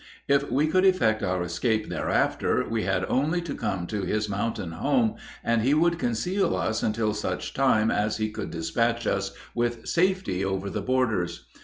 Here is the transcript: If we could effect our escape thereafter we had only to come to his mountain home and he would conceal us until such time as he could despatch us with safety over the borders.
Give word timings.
If 0.27 0.49
we 0.51 0.65
could 0.65 0.83
effect 0.83 1.21
our 1.21 1.43
escape 1.43 1.87
thereafter 1.87 2.67
we 2.67 2.85
had 2.85 3.05
only 3.07 3.39
to 3.43 3.53
come 3.53 3.85
to 3.85 4.01
his 4.01 4.27
mountain 4.27 4.71
home 4.71 5.13
and 5.43 5.61
he 5.61 5.75
would 5.75 5.99
conceal 5.99 6.55
us 6.55 6.81
until 6.81 7.13
such 7.13 7.53
time 7.53 7.91
as 7.91 8.17
he 8.17 8.31
could 8.31 8.49
despatch 8.49 9.05
us 9.05 9.31
with 9.53 9.87
safety 9.87 10.43
over 10.43 10.71
the 10.71 10.81
borders. 10.81 11.47